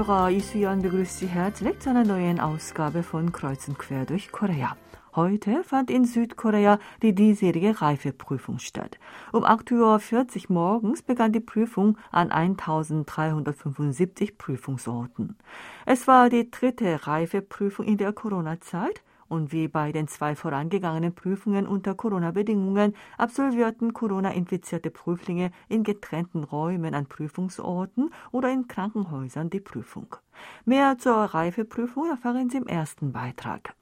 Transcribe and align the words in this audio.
Zuhörer, 0.00 0.30
Isuyan 0.30 0.80
begrüßt 0.80 1.18
Sie 1.18 1.26
herzlich 1.26 1.78
zu 1.80 1.90
einer 1.90 2.04
neuen 2.04 2.40
Ausgabe 2.40 3.02
von 3.02 3.32
Kreuz 3.32 3.68
und 3.68 3.78
Quer 3.78 4.06
durch 4.06 4.32
Korea. 4.32 4.74
Heute 5.14 5.62
fand 5.62 5.90
in 5.90 6.06
Südkorea 6.06 6.78
die 7.02 7.14
diesjährige 7.14 7.82
Reifeprüfung 7.82 8.60
statt. 8.60 8.98
Um 9.30 9.44
8.40 9.44 10.48
Uhr 10.48 10.54
morgens 10.54 11.02
begann 11.02 11.32
die 11.32 11.40
Prüfung 11.40 11.98
an 12.12 12.30
1375 12.30 14.38
Prüfungsorten. 14.38 15.36
Es 15.84 16.06
war 16.06 16.30
die 16.30 16.50
dritte 16.50 17.06
Reifeprüfung 17.06 17.84
in 17.84 17.98
der 17.98 18.14
Corona-Zeit 18.14 19.02
und 19.30 19.52
wie 19.52 19.68
bei 19.68 19.92
den 19.92 20.08
zwei 20.08 20.34
vorangegangenen 20.34 21.14
Prüfungen 21.14 21.66
unter 21.66 21.94
Corona-Bedingungen 21.94 22.94
absolvierten 23.16 23.94
Corona-infizierte 23.94 24.90
Prüflinge 24.90 25.52
in 25.68 25.84
getrennten 25.84 26.44
Räumen 26.44 26.94
an 26.94 27.06
Prüfungsorten 27.06 28.10
oder 28.32 28.50
in 28.50 28.66
Krankenhäusern 28.66 29.48
die 29.48 29.60
Prüfung. 29.60 30.16
Mehr 30.64 30.98
zur 30.98 31.14
Reifeprüfung 31.14 32.10
erfahren 32.10 32.50
Sie 32.50 32.58
im 32.58 32.66
ersten 32.66 33.12
Beitrag. 33.12 33.74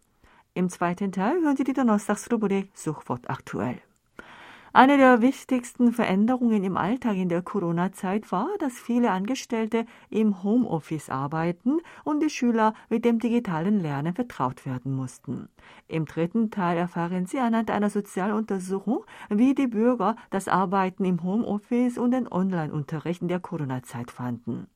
Im 0.53 0.69
zweiten 0.69 1.13
Teil 1.13 1.41
hören 1.41 1.57
Sie 1.57 1.65
die 1.65 1.73
Donnerstagsrubrik 1.73 2.71
Suchwort 2.75 3.31
aktuell. 3.31 3.81
Eine 4.75 4.99
der 4.99 5.23
wichtigsten 5.23 5.93
Veränderungen 5.93 6.63
im 6.63 6.77
Alltag 6.77 7.17
in 7.17 7.31
der 7.31 7.41
Corona-Zeit 7.41 8.31
war, 8.31 8.49
dass 8.59 8.75
viele 8.75 9.11
Angestellte 9.11 9.87
im 10.11 10.43
Homeoffice 10.43 11.09
arbeiten 11.09 11.79
und 12.05 12.21
die 12.21 12.29
Schüler 12.29 12.75
mit 12.91 13.05
dem 13.07 13.19
digitalen 13.19 13.81
Lernen 13.81 14.15
vertraut 14.15 14.67
werden 14.67 14.95
mussten. 14.95 15.49
Im 15.87 16.05
dritten 16.05 16.51
Teil 16.51 16.77
erfahren 16.77 17.25
Sie 17.25 17.39
anhand 17.39 17.71
einer 17.71 17.89
Sozialuntersuchung, 17.89 19.05
wie 19.31 19.55
die 19.55 19.69
Bürger 19.69 20.17
das 20.31 20.49
Arbeiten 20.49 21.05
im 21.07 21.23
Homeoffice 21.23 21.97
und 21.97 22.11
den 22.11 22.31
Online-Unterricht 22.31 23.23
in 23.23 23.29
der 23.29 23.41
Corona-Zeit 23.41 24.11
fanden. 24.11 24.67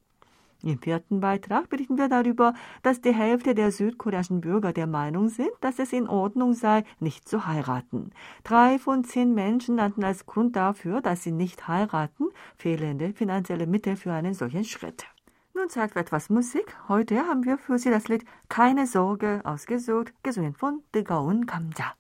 Im 0.63 0.79
vierten 0.79 1.21
Beitrag 1.21 1.69
berichten 1.69 1.99
wir 1.99 2.09
darüber, 2.09 2.55
dass 2.83 3.01
die 3.01 3.13
Hälfte 3.13 3.55
der 3.55 3.73
südkoreanischen 3.73 4.41
Bürger 4.41 4.73
der 4.73 4.87
Meinung 4.87 5.29
sind, 5.29 5.51
dass 5.61 5.79
es 5.81 5.93
in 5.93 6.09
Ordnung 6.09 6.55
sei, 6.55 6.85
nicht 7.01 7.29
zu 7.29 7.47
heiraten. 7.47 8.11
Drei 8.45 8.79
von 8.79 9.03
zehn 9.03 9.35
Menschen 9.35 9.75
nannten 9.75 10.05
als 10.05 10.25
Grund 10.25 10.55
dafür, 10.55 11.01
dass 11.01 11.25
sie 11.25 11.33
nicht 11.33 11.67
heiraten, 11.67 12.29
fehlende 12.57 13.13
finanzielle 13.13 13.67
Mittel 13.67 13.97
für 13.97 14.13
einen 14.13 14.35
solchen 14.35 14.65
Schritt. 14.65 15.05
Nun 15.55 15.69
zeigt 15.69 15.97
etwas 15.97 16.31
Musik. 16.31 16.77
Heute 16.89 17.27
haben 17.27 17.45
wir 17.45 17.59
für 17.59 17.79
Sie 17.79 17.91
das 17.91 18.09
Lied 18.09 18.25
Keine 18.49 18.87
Sorge 18.87 19.43
ausgesucht, 19.45 20.15
gesungen 20.23 20.55
von 20.55 20.83
The 20.95 21.05
Gaon 21.05 21.45
Kamja. 21.47 21.93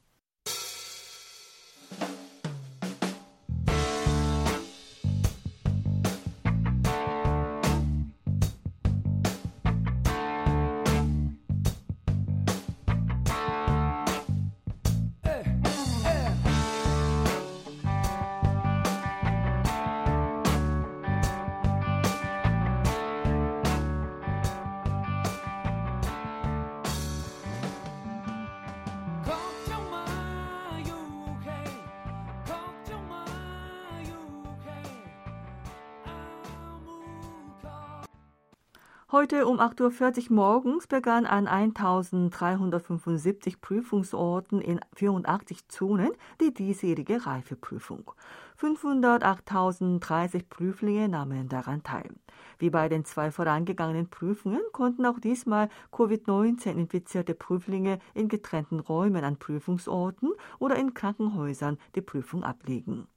Heute 39.12 39.46
um 39.46 39.60
8.40 39.60 40.30
Uhr 40.30 40.36
morgens 40.36 40.86
begann 40.86 41.26
an 41.26 41.46
1375 41.46 43.60
Prüfungsorten 43.60 44.62
in 44.62 44.80
84 44.94 45.68
Zonen 45.68 46.12
die 46.40 46.54
diesjährige 46.54 47.26
Reifeprüfung. 47.26 48.10
508.030 48.58 50.48
Prüflinge 50.48 51.10
nahmen 51.10 51.50
daran 51.50 51.82
teil. 51.82 52.08
Wie 52.58 52.70
bei 52.70 52.88
den 52.88 53.04
zwei 53.04 53.30
vorangegangenen 53.30 54.08
Prüfungen 54.08 54.62
konnten 54.72 55.04
auch 55.04 55.18
diesmal 55.18 55.68
Covid-19-infizierte 55.90 57.34
Prüflinge 57.34 57.98
in 58.14 58.28
getrennten 58.28 58.80
Räumen 58.80 59.24
an 59.24 59.36
Prüfungsorten 59.36 60.32
oder 60.58 60.76
in 60.76 60.94
Krankenhäusern 60.94 61.76
die 61.96 62.00
Prüfung 62.00 62.44
ablegen. 62.44 63.08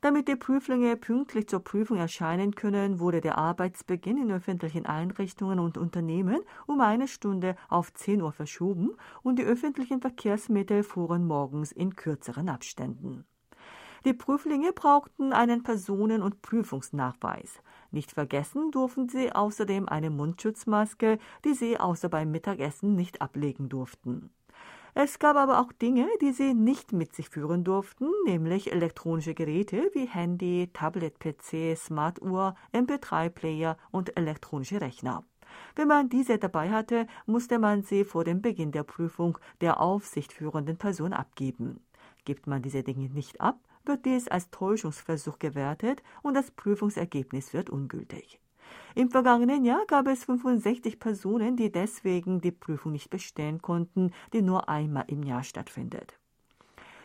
Damit 0.00 0.28
die 0.28 0.36
Prüflinge 0.36 0.96
pünktlich 0.96 1.48
zur 1.48 1.58
Prüfung 1.58 1.96
erscheinen 1.96 2.54
können, 2.54 3.00
wurde 3.00 3.20
der 3.20 3.36
Arbeitsbeginn 3.36 4.16
in 4.16 4.30
öffentlichen 4.30 4.86
Einrichtungen 4.86 5.58
und 5.58 5.76
Unternehmen 5.76 6.40
um 6.66 6.80
eine 6.80 7.08
Stunde 7.08 7.56
auf 7.68 7.92
10 7.92 8.22
Uhr 8.22 8.30
verschoben 8.30 8.92
und 9.22 9.40
die 9.40 9.44
öffentlichen 9.44 10.00
Verkehrsmittel 10.00 10.84
fuhren 10.84 11.26
morgens 11.26 11.72
in 11.72 11.96
kürzeren 11.96 12.48
Abständen. 12.48 13.24
Die 14.04 14.14
Prüflinge 14.14 14.72
brauchten 14.72 15.32
einen 15.32 15.64
Personen- 15.64 16.22
und 16.22 16.42
Prüfungsnachweis. 16.42 17.60
Nicht 17.90 18.12
vergessen 18.12 18.70
durften 18.70 19.08
sie 19.08 19.32
außerdem 19.32 19.88
eine 19.88 20.10
Mundschutzmaske, 20.10 21.18
die 21.44 21.54
sie 21.54 21.80
außer 21.80 22.08
beim 22.08 22.30
Mittagessen 22.30 22.94
nicht 22.94 23.20
ablegen 23.20 23.68
durften. 23.68 24.30
Es 25.00 25.20
gab 25.20 25.36
aber 25.36 25.60
auch 25.60 25.70
Dinge, 25.70 26.08
die 26.20 26.32
sie 26.32 26.54
nicht 26.54 26.92
mit 26.92 27.14
sich 27.14 27.28
führen 27.28 27.62
durften, 27.62 28.08
nämlich 28.26 28.72
elektronische 28.72 29.32
Geräte 29.32 29.92
wie 29.94 30.06
Handy, 30.06 30.70
Tablet-PC, 30.72 31.76
Smartuhr, 31.76 32.56
MP3-Player 32.72 33.76
und 33.92 34.16
elektronische 34.16 34.80
Rechner. 34.80 35.22
Wenn 35.76 35.86
man 35.86 36.08
diese 36.08 36.38
dabei 36.38 36.70
hatte, 36.70 37.06
musste 37.26 37.60
man 37.60 37.84
sie 37.84 38.04
vor 38.04 38.24
dem 38.24 38.42
Beginn 38.42 38.72
der 38.72 38.82
Prüfung 38.82 39.38
der 39.60 39.80
aufsichtführenden 39.80 40.78
Person 40.78 41.12
abgeben. 41.12 41.78
Gibt 42.24 42.48
man 42.48 42.62
diese 42.62 42.82
Dinge 42.82 43.08
nicht 43.08 43.40
ab, 43.40 43.60
wird 43.84 44.04
dies 44.04 44.26
als 44.26 44.50
Täuschungsversuch 44.50 45.38
gewertet 45.38 46.02
und 46.22 46.34
das 46.34 46.50
Prüfungsergebnis 46.50 47.54
wird 47.54 47.70
ungültig. 47.70 48.40
Im 48.98 49.12
vergangenen 49.12 49.64
Jahr 49.64 49.86
gab 49.86 50.08
es 50.08 50.24
65 50.24 50.98
Personen, 50.98 51.54
die 51.54 51.70
deswegen 51.70 52.40
die 52.40 52.50
Prüfung 52.50 52.90
nicht 52.90 53.10
bestehen 53.10 53.62
konnten, 53.62 54.10
die 54.32 54.42
nur 54.42 54.68
einmal 54.68 55.04
im 55.06 55.22
Jahr 55.22 55.44
stattfindet. 55.44 56.18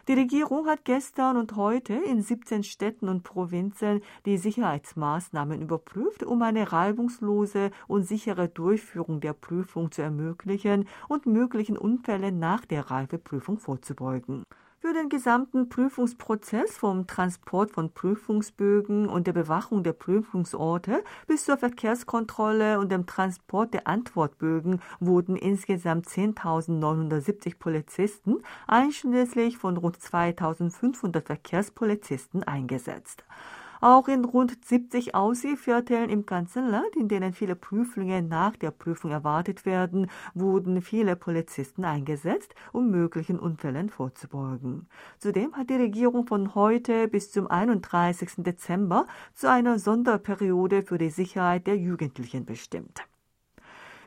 Die 0.07 0.13
Regierung 0.13 0.65
hat 0.65 0.85
gestern 0.85 1.37
und 1.37 1.55
heute 1.55 1.93
in 1.93 2.23
17 2.23 2.63
Städten 2.63 3.09
und 3.09 3.21
Provinzen 3.21 4.01
die 4.25 4.39
Sicherheitsmaßnahmen 4.39 5.61
überprüft, 5.61 6.23
um 6.23 6.41
eine 6.41 6.71
reibungslose 6.71 7.69
und 7.87 8.07
sichere 8.07 8.49
Durchführung 8.49 9.21
der 9.21 9.33
Prüfung 9.33 9.91
zu 9.91 10.01
ermöglichen 10.01 10.87
und 11.09 11.27
möglichen 11.27 11.77
Unfällen 11.77 12.39
nach 12.39 12.65
der 12.65 12.89
Reifeprüfung 12.89 13.59
vorzubeugen. 13.59 14.45
Für 14.85 14.91
den 14.91 15.07
gesamten 15.07 15.69
Prüfungsprozess 15.69 16.75
vom 16.75 17.07
Transport 17.07 17.71
von 17.71 17.93
Prüfungsbögen 17.93 19.07
und 19.07 19.27
der 19.27 19.31
Bewachung 19.31 19.81
der 19.81 19.93
Prüfungsorte 19.93 21.05
bis 21.25 21.45
zur 21.45 21.55
Verkehrskontrolle 21.55 22.77
und 22.81 22.91
dem 22.91 23.05
Transport 23.05 23.73
der 23.73 23.87
Antwortbögen 23.87 24.81
wurden 24.99 25.37
insgesamt 25.37 26.07
10.970 26.07 27.59
Polizisten 27.59 28.43
einschließlich 28.67 29.57
von 29.57 29.77
rund 29.77 29.99
2.500 29.99 31.27
Verkehrspolizisten 31.27 32.43
eingesetzt. 32.43 33.23
Auch 33.83 34.07
in 34.07 34.23
rund 34.23 34.63
70 34.63 35.13
Aussievierteln 35.13 36.09
im 36.09 36.25
ganzen 36.25 36.69
Land, 36.69 36.95
in 36.95 37.09
denen 37.09 37.33
viele 37.33 37.57
Prüflinge 37.57 38.21
nach 38.21 38.55
der 38.55 38.71
Prüfung 38.71 39.11
erwartet 39.11 39.65
werden, 39.65 40.09
wurden 40.33 40.81
viele 40.81 41.17
Polizisten 41.17 41.83
eingesetzt, 41.83 42.55
um 42.71 42.89
möglichen 42.91 43.37
Unfällen 43.37 43.89
vorzubeugen. 43.89 44.87
Zudem 45.19 45.57
hat 45.57 45.69
die 45.69 45.75
Regierung 45.75 46.25
von 46.25 46.55
heute 46.55 47.09
bis 47.09 47.33
zum 47.33 47.47
31. 47.47 48.35
Dezember 48.37 49.05
zu 49.33 49.49
einer 49.49 49.77
Sonderperiode 49.79 50.83
für 50.83 50.97
die 50.97 51.09
Sicherheit 51.09 51.67
der 51.67 51.75
Jugendlichen 51.75 52.45
bestimmt. 52.45 53.03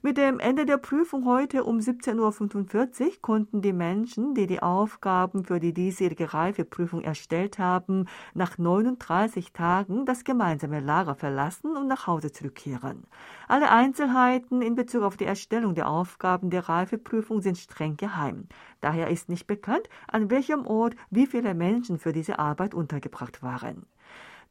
Mit 0.03 0.19
dem 0.19 0.41
Ende 0.41 0.67
der 0.67 0.77
Prüfung 0.77 1.25
heute 1.25 1.65
um 1.65 1.79
17.45 1.79 3.03
Uhr 3.03 3.13
konnten 3.23 3.63
die 3.63 3.73
Menschen, 3.73 4.35
die 4.35 4.47
die 4.47 4.63
Aufgaben 4.63 5.45
für 5.45 5.59
die 5.59 5.73
diesjährige 5.73 6.35
Reifeprüfung 6.35 7.01
erstellt 7.01 7.59
haben, 7.59 8.05
nach 8.35 8.59
39 8.59 9.55
Tagen 9.55 10.05
das 10.05 10.25
gemeinsame 10.25 10.81
Lager 10.81 11.15
verlassen 11.15 11.77
und 11.77 11.89
nach 11.89 12.07
Hause 12.07 12.31
zurückkehren. 12.31 13.05
Alle 13.49 13.71
Einzelheiten 13.71 14.61
in 14.61 14.75
Bezug 14.75 15.03
auf 15.03 15.17
die 15.17 15.25
Erstellung 15.25 15.75
der 15.75 15.89
Aufgaben 15.89 16.51
der 16.51 16.69
Reifeprüfung 16.69 17.41
sind 17.41 17.57
streng 17.57 17.97
geheim. 17.97 18.49
Daher 18.83 19.09
ist 19.09 19.31
nicht 19.31 19.47
bekannt, 19.47 19.89
an 20.09 20.31
welchem 20.31 20.67
Ort 20.67 20.95
wie 21.11 21.27
viele 21.27 21.55
Menschen 21.55 21.99
für 21.99 22.13
diese 22.13 22.39
Arbeit 22.39 22.75
untergebracht 22.75 23.43
waren. 23.43 23.87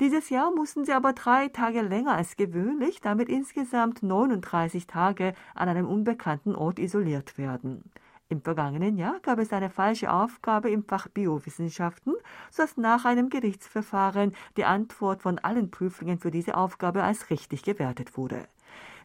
Dieses 0.02 0.30
Jahr 0.30 0.52
mussten 0.52 0.84
sie 0.84 0.92
aber 0.92 1.14
drei 1.14 1.48
Tage 1.48 1.82
länger 1.82 2.16
als 2.16 2.36
gewöhnlich, 2.36 3.00
damit 3.00 3.30
insgesamt 3.30 4.04
39 4.04 4.88
Tage 4.88 5.34
an 5.54 5.70
einem 5.70 5.88
unbekannten 5.88 6.54
Ort 6.54 6.80
isoliert 6.80 7.38
werden. 7.38 7.92
Im 8.28 8.42
vergangenen 8.42 8.98
Jahr 8.98 9.22
gab 9.22 9.40
es 9.40 9.54
eine 9.54 9.70
falsche 9.70 10.12
Aufgabe 10.12 10.70
im 10.70 10.84
Fach 10.84 11.08
Biowissenschaften, 11.08 12.16
sodass 12.52 12.76
nach 12.76 13.06
einem 13.06 13.30
Gerichtsverfahren 13.30 14.36
die 14.58 14.66
Antwort 14.66 15.22
von 15.22 15.40
allen 15.40 15.72
Prüflingen 15.72 16.20
für 16.20 16.32
diese 16.32 16.58
Aufgabe 16.58 17.04
als 17.04 17.30
richtig 17.30 17.64
gewertet 17.64 18.18
wurde. 18.18 18.50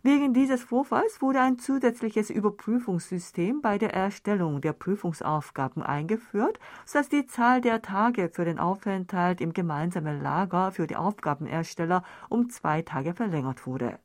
Wegen 0.02 0.32
dieses 0.32 0.62
Vorfalls 0.62 1.20
wurde 1.20 1.40
ein 1.40 1.58
zusätzliches 1.58 2.30
Überprüfungssystem 2.30 3.60
bei 3.60 3.76
der 3.76 3.92
Erstellung 3.92 4.62
der 4.62 4.72
Prüfungsaufgaben 4.72 5.82
eingeführt, 5.82 6.58
sodass 6.86 7.10
die 7.10 7.26
Zahl 7.26 7.60
der 7.60 7.82
Tage 7.82 8.30
für 8.32 8.46
den 8.46 8.58
Aufenthalt 8.58 9.42
im 9.42 9.52
gemeinsamen 9.52 10.22
Lager 10.22 10.72
für 10.72 10.86
die 10.86 10.96
Aufgabenersteller 10.96 12.02
um 12.30 12.48
zwei 12.48 12.80
Tage 12.80 13.12
verlängert 13.12 13.66
wurde. 13.66 13.98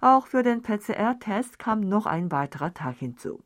Auch 0.00 0.26
für 0.26 0.42
den 0.42 0.62
PCR-Test 0.62 1.60
kam 1.60 1.80
noch 1.80 2.06
ein 2.06 2.32
weiterer 2.32 2.74
Tag 2.74 2.96
hinzu. 2.96 3.45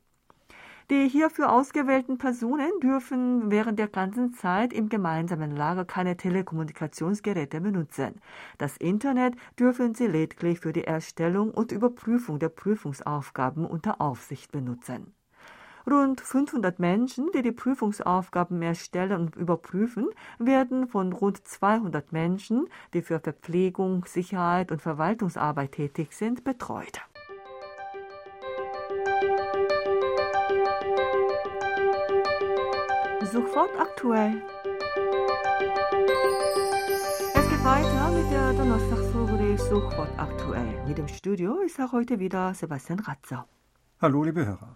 Die 0.91 1.07
hierfür 1.07 1.53
ausgewählten 1.53 2.17
Personen 2.17 2.69
dürfen 2.83 3.49
während 3.49 3.79
der 3.79 3.87
ganzen 3.87 4.33
Zeit 4.33 4.73
im 4.73 4.89
gemeinsamen 4.89 5.55
Lager 5.55 5.85
keine 5.85 6.17
Telekommunikationsgeräte 6.17 7.61
benutzen. 7.61 8.15
Das 8.57 8.75
Internet 8.75 9.35
dürfen 9.57 9.95
sie 9.95 10.07
lediglich 10.07 10.59
für 10.59 10.73
die 10.73 10.83
Erstellung 10.83 11.51
und 11.51 11.71
Überprüfung 11.71 12.39
der 12.39 12.49
Prüfungsaufgaben 12.49 13.65
unter 13.65 14.01
Aufsicht 14.01 14.51
benutzen. 14.51 15.13
Rund 15.89 16.19
500 16.19 16.77
Menschen, 16.79 17.29
die 17.33 17.41
die 17.41 17.53
Prüfungsaufgaben 17.53 18.61
erstellen 18.61 19.21
und 19.21 19.37
überprüfen, 19.37 20.09
werden 20.39 20.89
von 20.89 21.13
rund 21.13 21.47
200 21.47 22.11
Menschen, 22.11 22.67
die 22.93 23.01
für 23.01 23.21
Verpflegung, 23.21 24.03
Sicherheit 24.03 24.73
und 24.73 24.81
Verwaltungsarbeit 24.81 25.71
tätig 25.71 26.11
sind, 26.11 26.43
betreut. 26.43 26.99
Sofort 33.31 33.69
aktuell. 33.79 34.41
Es 37.33 37.49
geht 37.49 37.63
weiter 37.63 38.11
mit 38.11 38.29
der 38.29 38.51
Donnerstagsrubrik 38.53 39.57
sofort 39.57 40.09
aktuell. 40.17 40.85
Mit 40.85 40.97
dem 40.97 41.07
Studio 41.07 41.61
ist 41.61 41.79
auch 41.79 41.93
heute 41.93 42.19
wieder 42.19 42.53
Sebastian 42.53 42.99
Ratzer. 42.99 43.47
Hallo, 44.01 44.23
liebe 44.23 44.45
Hörer. 44.45 44.75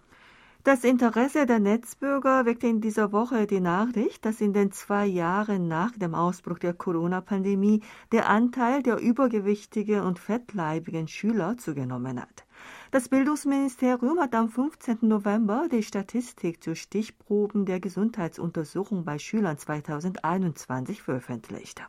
Das 0.64 0.84
Interesse 0.84 1.44
der 1.44 1.58
Netzbürger 1.58 2.46
weckte 2.46 2.66
in 2.66 2.80
dieser 2.80 3.12
Woche 3.12 3.46
die 3.46 3.60
Nachricht, 3.60 4.24
dass 4.24 4.40
in 4.40 4.54
den 4.54 4.72
zwei 4.72 5.04
Jahren 5.04 5.68
nach 5.68 5.92
dem 5.92 6.14
Ausbruch 6.14 6.58
der 6.58 6.72
Corona-Pandemie 6.72 7.82
der 8.10 8.28
Anteil 8.28 8.82
der 8.82 8.98
übergewichtigen 8.98 10.00
und 10.00 10.18
fettleibigen 10.18 11.08
Schüler 11.08 11.58
zugenommen 11.58 12.20
hat. 12.20 12.45
Das 12.92 13.08
Bildungsministerium 13.08 14.20
hat 14.20 14.34
am 14.36 14.48
15. 14.48 14.98
November 15.02 15.68
die 15.70 15.82
Statistik 15.82 16.62
zu 16.62 16.76
Stichproben 16.76 17.66
der 17.66 17.80
Gesundheitsuntersuchung 17.80 19.04
bei 19.04 19.18
Schülern 19.18 19.58
2021 19.58 21.02
veröffentlicht. 21.02 21.82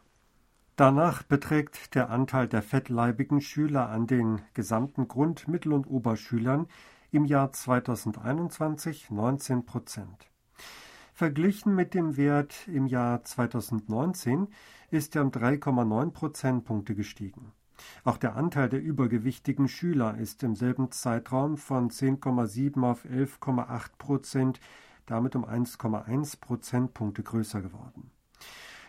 Danach 0.76 1.22
beträgt 1.22 1.94
der 1.94 2.10
Anteil 2.10 2.48
der 2.48 2.64
fettleibigen 2.64 3.42
Schüler 3.42 3.90
an 3.90 4.08
den 4.08 4.42
gesamten 4.56 5.08
Grund-, 5.08 5.48
Mittel- 5.48 5.74
und 5.74 5.86
Oberschülern 5.86 6.68
im 7.12 7.26
Jahr 7.26 7.52
2021 7.52 9.12
19 9.12 9.66
Prozent. 9.66 10.32
Verglichen 11.14 11.76
mit 11.76 11.94
dem 11.94 12.18
Wert 12.18 12.68
im 12.68 12.88
Jahr 12.88 13.24
2019 13.24 14.48
ist 14.90 15.16
er 15.16 15.22
um 15.24 15.30
3,9 15.30 16.12
Prozentpunkte 16.12 16.96
gestiegen. 16.96 17.52
Auch 18.04 18.18
der 18.18 18.36
Anteil 18.36 18.70
der 18.70 18.82
übergewichtigen 18.82 19.68
Schüler 19.68 20.18
ist 20.18 20.44
im 20.44 20.56
selben 20.56 20.92
Zeitraum 20.92 21.58
von 21.58 21.90
10,7 21.90 22.84
auf 22.84 23.06
11,8 23.06 23.98
Prozent, 23.98 24.60
damit 25.06 25.36
um 25.36 25.46
1,1 25.46 26.40
Prozentpunkte 26.40 27.24
größer 27.24 27.62
geworden. 27.62 28.12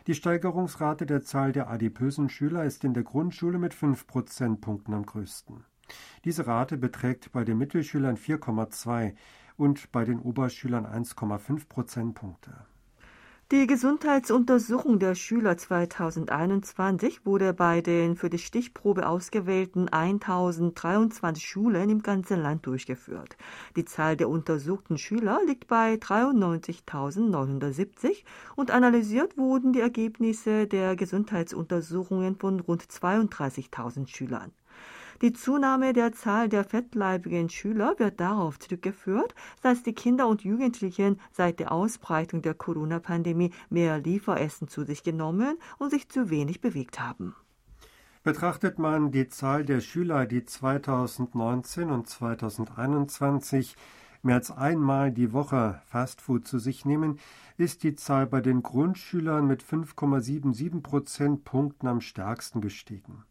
Die 0.06 0.14
Steigerungsrate 0.14 1.04
der 1.04 1.22
Zahl 1.22 1.52
der 1.52 1.68
adipösen 1.68 2.30
Schüler 2.30 2.64
ist 2.64 2.82
in 2.84 2.94
der 2.94 3.02
Grundschule 3.02 3.58
mit 3.58 3.74
5 3.74 4.06
Prozentpunkten 4.06 4.94
am 4.94 5.04
größten. 5.04 5.64
Diese 6.24 6.46
Rate 6.46 6.76
beträgt 6.76 7.32
bei 7.32 7.44
den 7.44 7.58
Mittelschülern 7.58 8.16
4,2 8.16 9.14
und 9.56 9.92
bei 9.92 10.04
den 10.04 10.20
Oberschülern 10.20 10.86
1,5 10.86 11.68
Prozentpunkte. 11.68 12.52
Die 13.50 13.66
Gesundheitsuntersuchung 13.66 14.98
der 14.98 15.14
Schüler 15.14 15.56
2021 15.56 17.24
wurde 17.24 17.54
bei 17.54 17.80
den 17.80 18.14
für 18.14 18.28
die 18.28 18.36
Stichprobe 18.36 19.08
ausgewählten 19.08 19.88
1023 19.88 21.48
Schulen 21.48 21.88
im 21.88 22.02
ganzen 22.02 22.42
Land 22.42 22.66
durchgeführt. 22.66 23.38
Die 23.74 23.86
Zahl 23.86 24.18
der 24.18 24.28
untersuchten 24.28 24.98
Schüler 24.98 25.40
liegt 25.46 25.66
bei 25.66 25.94
93.970 25.94 28.22
und 28.54 28.70
analysiert 28.70 29.38
wurden 29.38 29.72
die 29.72 29.80
Ergebnisse 29.80 30.66
der 30.66 30.94
Gesundheitsuntersuchungen 30.94 32.36
von 32.36 32.60
rund 32.60 32.82
32.000 32.82 34.08
Schülern. 34.08 34.52
Die 35.20 35.32
Zunahme 35.32 35.92
der 35.92 36.12
Zahl 36.12 36.48
der 36.48 36.62
fettleibigen 36.62 37.48
Schüler 37.48 37.96
wird 37.98 38.20
darauf 38.20 38.60
zurückgeführt, 38.60 39.34
dass 39.62 39.82
die 39.82 39.92
Kinder 39.92 40.28
und 40.28 40.44
Jugendlichen 40.44 41.20
seit 41.32 41.58
der 41.58 41.72
Ausbreitung 41.72 42.40
der 42.40 42.54
Corona-Pandemie 42.54 43.50
mehr 43.68 43.98
Lieferessen 43.98 44.68
zu 44.68 44.84
sich 44.84 45.02
genommen 45.02 45.58
und 45.78 45.90
sich 45.90 46.08
zu 46.08 46.30
wenig 46.30 46.60
bewegt 46.60 47.00
haben. 47.00 47.34
Betrachtet 48.22 48.78
man 48.78 49.10
die 49.10 49.28
Zahl 49.28 49.64
der 49.64 49.80
Schüler, 49.80 50.24
die 50.26 50.44
2019 50.44 51.90
und 51.90 52.08
2021 52.08 53.74
mehr 54.22 54.36
als 54.36 54.52
einmal 54.52 55.10
die 55.10 55.32
Woche 55.32 55.82
Fastfood 55.86 56.46
zu 56.46 56.60
sich 56.60 56.84
nehmen, 56.84 57.18
ist 57.56 57.82
die 57.82 57.96
Zahl 57.96 58.28
bei 58.28 58.40
den 58.40 58.62
Grundschülern 58.62 59.48
mit 59.48 59.64
5,77 59.64 60.80
Prozentpunkten 60.80 61.88
am 61.88 62.00
stärksten 62.00 62.60
gestiegen. 62.60 63.24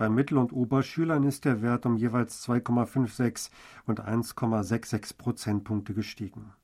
Bei 0.00 0.08
Mittel- 0.08 0.38
und 0.38 0.54
Oberschülern 0.54 1.24
ist 1.24 1.44
der 1.44 1.60
Wert 1.60 1.84
um 1.84 1.98
jeweils 1.98 2.48
2,56 2.48 3.50
und 3.84 4.00
1,66 4.02 5.18
Prozentpunkte 5.18 5.92
gestiegen. 5.92 6.54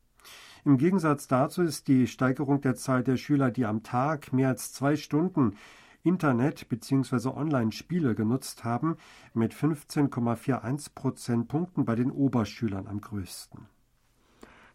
Im 0.64 0.78
Gegensatz 0.78 1.28
dazu 1.28 1.60
ist 1.60 1.86
die 1.86 2.06
Steigerung 2.06 2.62
der 2.62 2.76
Zahl 2.76 3.04
der 3.04 3.18
Schüler, 3.18 3.50
die 3.50 3.66
am 3.66 3.82
Tag 3.82 4.32
mehr 4.32 4.48
als 4.48 4.72
zwei 4.72 4.96
Stunden 4.96 5.54
Internet 6.02 6.70
bzw. 6.70 7.28
Online-Spiele 7.28 8.14
genutzt 8.14 8.64
haben, 8.64 8.96
mit 9.34 9.52
15,41 9.52 10.94
Prozentpunkten 10.94 11.84
bei 11.84 11.94
den 11.94 12.10
Oberschülern 12.10 12.86
am 12.86 13.02
größten. 13.02 13.66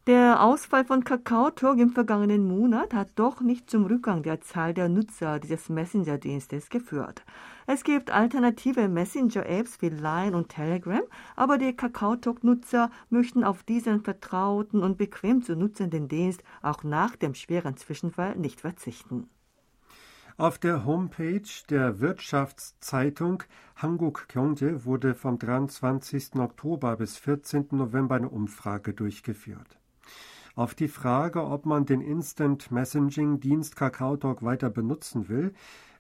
Der 0.08 0.42
Ausfall 0.42 0.84
von 0.84 1.04
KakaoTalk 1.04 1.78
im 1.78 1.92
vergangenen 1.92 2.48
Monat 2.48 2.92
hat 2.92 3.10
doch 3.18 3.40
nicht 3.40 3.70
zum 3.70 3.86
Rückgang 3.86 4.24
der 4.24 4.42
Zahl 4.42 4.74
der 4.74 4.90
Nutzer 4.90 5.38
dieses 5.38 5.70
Messenger-Dienstes 5.70 6.72
geführt. 6.72 7.24
Es 7.68 7.84
gibt 7.84 8.10
alternative 8.10 8.88
Messenger-Apps 8.88 9.80
wie 9.84 9.90
Line 9.90 10.36
und 10.36 10.50
Telegram, 10.50 11.04
aber 11.36 11.60
die 11.60 11.76
KakaoTalk-Nutzer 11.76 12.90
möchten 13.12 13.44
auf 13.44 13.62
diesen 13.62 14.02
vertrauten 14.02 14.82
und 14.82 14.98
bequem 14.98 15.44
zu 15.44 15.56
nutzenden 15.56 16.08
Dienst 16.08 16.42
auch 16.64 16.84
nach 16.84 17.16
dem 17.16 17.36
schweren 17.36 17.78
Zwischenfall 17.78 18.36
nicht 18.38 18.62
verzichten. 18.62 19.30
Auf 20.36 20.58
der 20.58 20.84
Homepage 20.84 21.44
der 21.70 22.00
Wirtschaftszeitung 22.00 23.44
Hanguk 23.76 24.28
Kyongje 24.30 24.84
wurde 24.84 25.14
vom 25.14 25.38
23. 25.38 26.38
Oktober 26.38 26.98
bis 26.98 27.20
14. 27.20 27.68
November 27.74 28.16
eine 28.16 28.30
Umfrage 28.30 28.96
durchgeführt. 28.96 29.78
Auf 30.56 30.76
die 30.76 30.90
Frage, 30.90 31.46
ob 31.46 31.66
man 31.66 31.86
den 31.86 32.02
Instant 32.02 32.72
Messaging 32.72 33.40
Dienst 33.40 33.78
KakaoTalk 33.78 34.44
weiter 34.44 34.70
benutzen 34.70 35.30
will, 35.30 35.54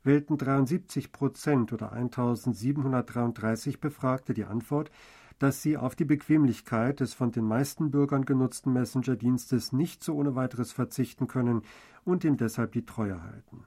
wählten 0.03 0.37
73 0.37 1.11
Prozent 1.13 1.71
oder 1.71 1.93
1733 1.93 3.79
Befragte 3.79 4.33
die 4.33 4.43
Antwort, 4.43 4.91
dass 5.39 5.61
sie 5.61 5.77
auf 5.77 5.95
die 5.95 6.05
Bequemlichkeit 6.05 6.99
des 6.99 7.13
von 7.13 7.31
den 7.31 7.45
meisten 7.45 7.91
Bürgern 7.91 8.25
genutzten 8.25 8.73
Messenger-Dienstes 8.73 9.71
nicht 9.71 10.03
so 10.03 10.15
ohne 10.15 10.35
weiteres 10.35 10.71
verzichten 10.71 11.27
können 11.27 11.61
und 12.03 12.23
ihm 12.23 12.37
deshalb 12.37 12.73
die 12.73 12.85
Treue 12.85 13.23
halten. 13.23 13.65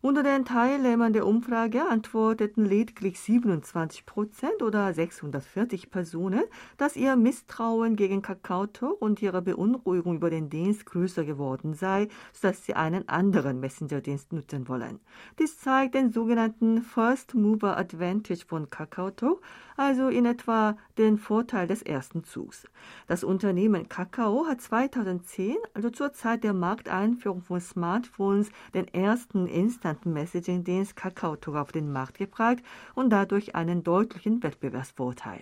Unter 0.00 0.22
den 0.22 0.44
Teilnehmern 0.44 1.12
der 1.12 1.26
Umfrage 1.26 1.84
antworteten 1.88 2.64
lediglich 2.64 3.18
27 3.18 4.06
Prozent 4.06 4.62
oder 4.62 4.94
640 4.94 5.90
Personen, 5.90 6.44
dass 6.76 6.94
ihr 6.94 7.16
Misstrauen 7.16 7.96
gegen 7.96 8.22
Kakaotalk 8.22 9.02
und 9.02 9.20
ihre 9.20 9.42
Beunruhigung 9.42 10.14
über 10.14 10.30
den 10.30 10.50
Dienst 10.50 10.86
größer 10.86 11.24
geworden 11.24 11.74
sei, 11.74 12.06
sodass 12.32 12.64
sie 12.64 12.74
einen 12.74 13.08
anderen 13.08 13.58
Messenger-Dienst 13.58 14.32
nutzen 14.32 14.68
wollen. 14.68 15.00
Dies 15.40 15.58
zeigt 15.58 15.96
den 15.96 16.12
sogenannten 16.12 16.82
First 16.82 17.34
Mover 17.34 17.76
Advantage 17.76 18.44
von 18.46 18.70
Kakaotalk, 18.70 19.40
also 19.76 20.08
in 20.08 20.26
etwa 20.26 20.76
den 20.96 21.18
Vorteil 21.18 21.66
des 21.66 21.82
ersten 21.82 22.22
Zugs. 22.22 22.68
Das 23.08 23.24
Unternehmen 23.24 23.88
Kakao 23.88 24.46
hat 24.46 24.60
2010, 24.60 25.56
also 25.74 25.90
zur 25.90 26.12
Zeit 26.12 26.44
der 26.44 26.52
Markteinführung 26.52 27.42
von 27.42 27.60
Smartphones, 27.60 28.50
den 28.74 28.86
ersten 28.94 29.48
Instant 29.48 29.87
bekannten 29.88 30.12
Messaging-Dienst 30.12 30.96
KakaoTalk 30.96 31.56
auf 31.56 31.72
den 31.72 31.90
Markt 31.90 32.18
gebracht 32.18 32.58
und 32.94 33.08
dadurch 33.08 33.54
einen 33.54 33.84
deutlichen 33.84 34.42
Wettbewerbsvorteil. 34.42 35.40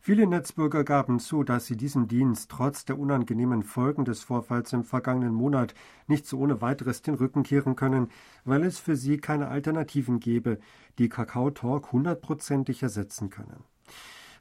Viele 0.00 0.26
Netzbürger 0.26 0.82
gaben 0.82 1.20
zu, 1.20 1.44
dass 1.44 1.66
sie 1.66 1.76
diesem 1.76 2.08
Dienst 2.08 2.50
trotz 2.50 2.84
der 2.84 2.98
unangenehmen 2.98 3.62
Folgen 3.62 4.04
des 4.04 4.24
Vorfalls 4.24 4.72
im 4.72 4.82
vergangenen 4.82 5.32
Monat 5.32 5.74
nicht 6.08 6.26
so 6.26 6.40
ohne 6.40 6.60
weiteres 6.60 7.02
den 7.02 7.14
Rücken 7.14 7.44
kehren 7.44 7.76
können, 7.76 8.08
weil 8.44 8.64
es 8.64 8.80
für 8.80 8.96
sie 8.96 9.18
keine 9.18 9.46
Alternativen 9.46 10.18
gäbe, 10.18 10.58
die 10.98 11.08
Kakao 11.08 11.50
Talk 11.50 11.92
hundertprozentig 11.92 12.82
ersetzen 12.82 13.30
können. 13.30 13.62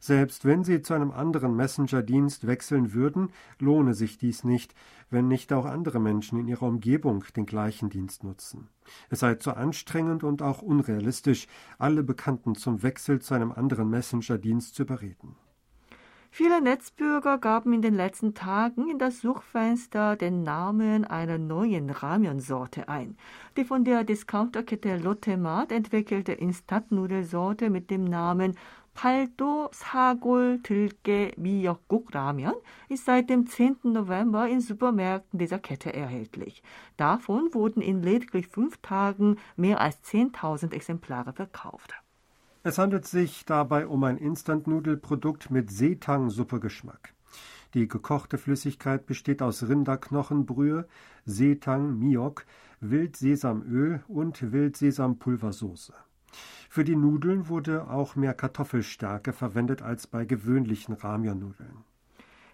Selbst 0.04 0.46
wenn 0.46 0.64
sie 0.64 0.82
zu 0.82 0.96
einem 0.96 1.12
anderen 1.12 1.56
Messenger-Dienst 1.56 2.48
wechseln 2.48 2.94
würden, 2.94 3.30
lohne 3.60 3.94
sich 3.94 4.18
dies 4.18 4.44
nicht, 4.44 4.74
wenn 5.12 5.28
nicht 5.28 5.54
auch 5.54 5.66
andere 5.66 6.00
Menschen 6.00 6.40
in 6.40 6.48
ihrer 6.48 6.66
Umgebung 6.66 7.24
den 7.36 7.46
gleichen 7.46 7.92
Dienst 7.92 8.24
nutzen. 8.24 8.68
Es 9.12 9.20
sei 9.20 9.36
zu 9.36 9.56
anstrengend 9.56 10.24
und 10.24 10.42
auch 10.42 10.64
unrealistisch, 10.64 11.46
alle 11.78 12.02
Bekannten 12.02 12.56
zum 12.56 12.82
Wechsel 12.82 13.22
zu 13.22 13.36
einem 13.36 13.52
anderen 13.52 13.92
Messenger-Dienst 13.92 14.74
zu 14.74 14.82
überreden. 14.82 15.36
Viele 16.34 16.62
Netzbürger 16.62 17.38
gaben 17.38 17.74
in 17.74 17.82
den 17.82 17.94
letzten 17.94 18.34
Tagen 18.34 18.90
in 18.90 18.98
das 18.98 19.20
Suchfenster 19.20 20.16
den 20.16 20.44
Namen 20.44 21.04
einer 21.04 21.38
neuen 21.38 21.90
Ramen-Sorte 21.90 22.88
ein. 22.88 23.18
Die 23.58 23.66
von 23.66 23.84
der 23.84 24.06
Discounterkette 24.06 24.96
Lotte 24.96 25.36
Mart 25.36 25.74
entwickelte 25.74 26.32
Instantnudelsorte 26.32 27.70
mit 27.70 27.92
dem 27.92 28.06
Namen 28.06 28.56
팔도 29.01 29.71
사골 29.73 30.61
들깨 30.63 31.33
미역국 31.37 32.11
라면 32.13 32.55
ist 32.89 33.05
seit 33.05 33.29
dem 33.29 33.47
10. 33.47 33.93
November 33.93 34.49
in 34.49 34.61
Supermärkten 34.61 35.39
dieser 35.39 35.59
Kette 35.59 35.93
erhältlich. 35.93 36.63
Davon 36.97 37.53
wurden 37.53 37.83
in 37.83 38.03
lediglich 38.03 38.49
fünf 38.49 38.79
Tagen 38.79 39.37
mehr 39.57 39.81
als 39.81 40.03
10.000 40.05 40.73
Exemplare 40.73 41.35
verkauft. 41.35 41.95
Es 42.63 42.79
handelt 42.79 43.07
sich 43.07 43.45
dabei 43.45 43.87
um 43.87 44.03
ein 44.03 44.17
Instant-Nudelprodukt 44.17 45.51
mit 45.51 45.71
Seetang-Suppegeschmack. 45.71 47.13
Die 47.75 47.89
gekochte 47.89 48.39
Flüssigkeit 48.39 49.07
besteht 49.07 49.43
aus 49.43 49.69
Rinderknochenbrühe, 49.69 50.89
Seetang, 51.27 51.99
Miok, 51.99 52.47
Wildsesamöl 52.81 54.03
und 54.09 54.53
Wildsesampulversoße. 54.53 55.93
Für 56.74 56.86
die 56.86 56.96
Nudeln 56.96 57.50
wurde 57.50 57.90
auch 57.90 58.16
mehr 58.16 58.34
Kartoffelstärke 58.34 59.34
verwendet 59.34 59.82
als 59.82 60.08
bei 60.08 60.24
gewöhnlichen 60.24 60.94
Ramyun-Nudeln. 60.94 61.84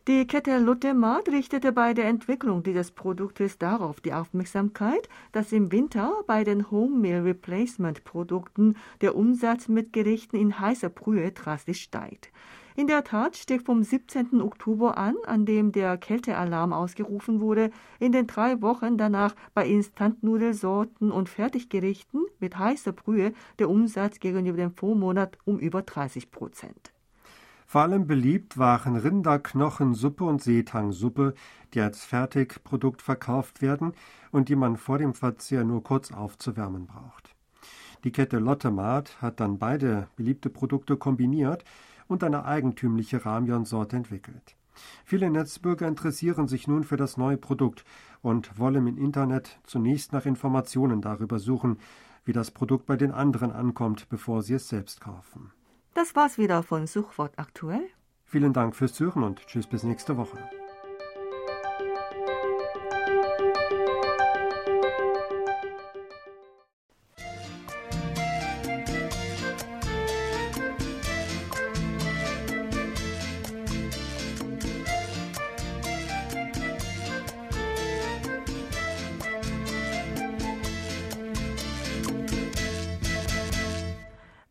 Die 0.08 0.26
Kette 0.26 0.58
Lotte 0.58 0.96
Mart 0.96 1.30
richtete 1.30 1.72
bei 1.72 1.94
der 1.94 2.06
Entwicklung 2.06 2.64
dieses 2.64 2.90
Produktes 2.90 3.60
darauf 3.60 4.02
die 4.02 4.14
Aufmerksamkeit, 4.14 5.08
dass 5.34 5.52
im 5.52 5.72
Winter 5.72 6.24
bei 6.26 6.44
den 6.44 6.72
Home 6.72 6.98
Meal 6.98 7.22
Replacement 7.22 8.06
Produkten 8.06 8.76
der 9.02 9.16
Umsatz 9.16 9.68
mit 9.68 9.94
Gerichten 9.94 10.36
in 10.36 10.60
heißer 10.60 10.90
Brühe 10.90 11.32
drastisch 11.32 11.84
steigt. 11.84 12.32
In 12.78 12.86
der 12.86 13.04
Tat 13.04 13.36
stieg 13.36 13.66
vom 13.66 13.82
17. 13.82 14.40
Oktober 14.40 15.00
an, 15.00 15.16
an 15.26 15.48
dem 15.48 15.72
der 15.72 15.98
Kältealarm 15.98 16.74
ausgerufen 16.74 17.40
wurde, 17.40 17.72
in 18.00 18.12
den 18.12 18.28
drei 18.28 18.62
Wochen 18.62 19.00
danach 19.00 19.34
bei 19.56 19.68
Instantnudelsorten 19.68 21.10
und 21.10 21.28
Fertiggerichten 21.28 22.28
mit 22.40 22.60
heißer 22.60 22.92
Brühe 22.92 23.34
der 23.58 23.72
Umsatz 23.72 24.20
gegenüber 24.20 24.58
dem 24.58 24.76
Vormonat 24.76 25.40
um 25.44 25.58
über 25.58 25.82
30 25.82 26.30
Prozent. 26.30 26.94
Vor 27.66 27.82
allem 27.82 28.06
beliebt 28.06 28.60
waren 28.60 28.96
Rinderknochensuppe 28.96 30.24
und 30.24 30.44
Seetangsuppe, 30.44 31.34
die 31.74 31.82
als 31.82 32.06
Fertigprodukt 32.06 33.02
verkauft 33.02 33.64
werden 33.64 33.94
und 34.30 34.50
die 34.50 34.56
man 34.56 34.78
vor 34.78 35.00
dem 35.00 35.16
Verzehr 35.16 35.64
nur 35.64 35.82
kurz 35.82 36.12
aufzuwärmen 36.12 36.86
braucht. 36.86 37.34
Die 38.04 38.12
Kette 38.12 38.38
Lotte 38.38 38.70
Mart 38.70 39.20
hat 39.20 39.40
dann 39.40 39.58
beide 39.58 40.10
beliebte 40.16 40.52
Produkte 40.52 40.96
kombiniert 40.96 41.66
und 42.08 42.24
eine 42.24 42.46
eigentümliche 42.46 43.26
Ramyon-Sorte 43.26 43.96
entwickelt. 43.96 44.56
Viele 45.06 45.30
Netzbürger 45.30 45.88
interessieren 45.88 46.48
sich 46.48 46.68
nun 46.68 46.84
für 46.84 46.98
das 46.98 47.18
neue 47.18 47.38
Produkt 47.38 47.84
und 48.22 48.58
wollen 48.60 48.88
im 48.88 48.98
Internet 48.98 49.60
zunächst 49.64 50.14
nach 50.14 50.26
Informationen 50.26 51.02
darüber 51.02 51.40
suchen, 51.40 51.80
wie 52.26 52.34
das 52.34 52.52
Produkt 52.52 52.86
bei 52.86 52.98
den 52.98 53.12
anderen 53.12 53.52
ankommt, 53.52 54.10
bevor 54.10 54.42
sie 54.44 54.56
es 54.56 54.68
selbst 54.68 55.02
kaufen. 55.02 55.52
Das 55.94 56.16
war's 56.16 56.38
wieder 56.38 56.62
von 56.62 56.86
Suchwort 56.86 57.34
aktuell. 57.38 57.88
Vielen 58.26 58.54
Dank 58.54 58.76
fürs 58.76 58.94
Zuhören 58.94 59.24
und 59.24 59.48
tschüss 59.48 59.66
bis 59.66 59.84
nächste 59.84 60.18
Woche. 60.18 60.38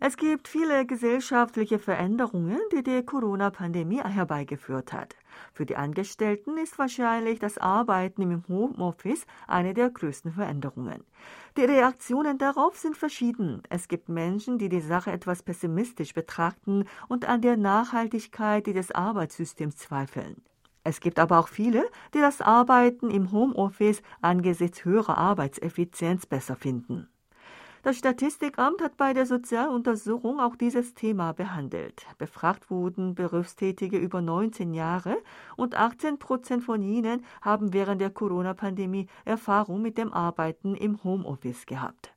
Es 0.08 0.16
gibt 0.16 0.46
viele 0.46 0.86
gesellschaftliche 0.86 1.80
Veränderungen, 1.80 2.60
die 2.70 2.84
die 2.84 3.02
Corona-Pandemie 3.02 4.02
herbeigeführt 4.04 4.92
hat. 4.92 5.16
Für 5.52 5.66
die 5.66 5.74
Angestellten 5.74 6.58
ist 6.58 6.78
wahrscheinlich 6.78 7.40
das 7.40 7.58
Arbeiten 7.58 8.22
im 8.22 8.44
Homeoffice 8.46 9.26
eine 9.48 9.74
der 9.74 9.90
größten 9.90 10.30
Veränderungen. 10.30 11.02
Die 11.56 11.64
Reaktionen 11.64 12.38
darauf 12.38 12.76
sind 12.76 12.96
verschieden. 12.96 13.64
Es 13.68 13.88
gibt 13.88 14.08
Menschen, 14.08 14.58
die 14.58 14.68
die 14.68 14.80
Sache 14.80 15.10
etwas 15.10 15.42
pessimistisch 15.42 16.14
betrachten 16.14 16.84
und 17.08 17.28
an 17.28 17.42
der 17.42 17.56
Nachhaltigkeit 17.56 18.68
des 18.68 18.92
Arbeitssystems 18.92 19.76
zweifeln. 19.76 20.40
Es 20.84 21.00
gibt 21.00 21.18
aber 21.18 21.40
auch 21.40 21.48
viele, 21.48 21.84
die 22.14 22.20
das 22.20 22.40
Arbeiten 22.40 23.10
im 23.10 23.32
Homeoffice 23.32 24.02
angesichts 24.22 24.84
höherer 24.84 25.18
Arbeitseffizienz 25.18 26.26
besser 26.26 26.54
finden. 26.54 27.08
Das 27.86 27.98
Statistikamt 27.98 28.82
hat 28.82 28.96
bei 28.96 29.12
der 29.12 29.26
Sozialuntersuchung 29.26 30.40
auch 30.40 30.56
dieses 30.56 30.94
Thema 30.94 31.30
behandelt. 31.30 32.04
Befragt 32.18 32.68
wurden 32.68 33.14
Berufstätige 33.14 33.96
über 33.96 34.20
19 34.20 34.74
Jahre 34.74 35.16
und 35.56 35.76
18 35.76 36.18
Prozent 36.18 36.64
von 36.64 36.82
ihnen 36.82 37.24
haben 37.42 37.72
während 37.72 38.00
der 38.00 38.10
Corona-Pandemie 38.10 39.06
Erfahrung 39.24 39.82
mit 39.82 39.98
dem 39.98 40.12
Arbeiten 40.12 40.74
im 40.74 41.04
Homeoffice 41.04 41.64
gehabt. 41.64 42.12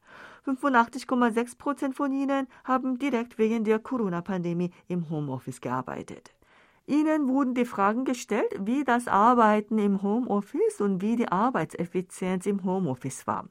85,6 0.47 1.55
Prozent 1.59 1.95
von 1.95 2.11
ihnen 2.13 2.47
haben 2.63 2.97
direkt 2.97 3.37
wegen 3.37 3.63
der 3.63 3.77
Corona-Pandemie 3.77 4.71
im 4.87 5.07
Homeoffice 5.11 5.61
gearbeitet. 5.61 6.33
Ihnen 6.87 7.27
wurden 7.27 7.53
die 7.53 7.65
Fragen 7.65 8.05
gestellt, 8.05 8.55
wie 8.59 8.83
das 8.83 9.07
Arbeiten 9.07 9.77
im 9.77 10.01
Homeoffice 10.01 10.81
und 10.81 11.03
wie 11.03 11.15
die 11.15 11.31
Arbeitseffizienz 11.31 12.47
im 12.47 12.63
Homeoffice 12.63 13.27
war. 13.27 13.47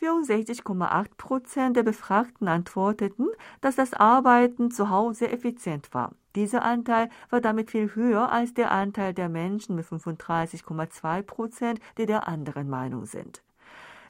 64,8 0.00 1.08
Prozent 1.16 1.76
der 1.76 1.82
Befragten 1.82 2.46
antworteten, 2.46 3.28
dass 3.60 3.74
das 3.74 3.94
Arbeiten 3.94 4.70
zu 4.70 4.90
Hause 4.90 5.28
effizient 5.28 5.92
war. 5.92 6.12
Dieser 6.36 6.62
Anteil 6.62 7.08
war 7.30 7.40
damit 7.40 7.70
viel 7.72 7.94
höher 7.94 8.30
als 8.30 8.54
der 8.54 8.70
Anteil 8.70 9.12
der 9.12 9.28
Menschen 9.28 9.74
mit 9.74 9.86
35,2 9.86 11.22
Prozent, 11.22 11.80
die 11.96 12.06
der 12.06 12.28
anderen 12.28 12.68
Meinung 12.68 13.06
sind. 13.06 13.42